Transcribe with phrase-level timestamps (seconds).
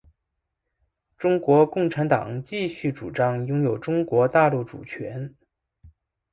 [1.15, 5.35] 中国共产党持续主张拥有中国大陆主权。